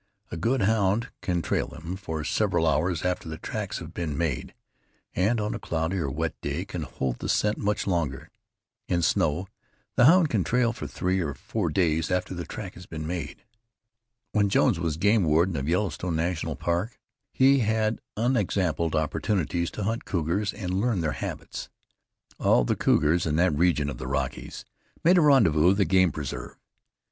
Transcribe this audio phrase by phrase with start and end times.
[0.31, 4.55] A good hound can trail them for several hours after the tracks have been made,
[5.15, 8.31] and on a cloudy or wet day can hold the scent much longer.
[8.87, 9.47] In snow
[9.95, 13.43] the hound can trail for three or four days after the track has been made.
[14.31, 16.99] When Jones was game warden of the Yellowstone National Park,
[17.31, 21.69] he had unexampled opportunities to hunt cougars and learn their habits.
[22.39, 24.65] All the cougars in that region of the Rockies
[25.03, 26.57] made a rendezvous of the game preserve.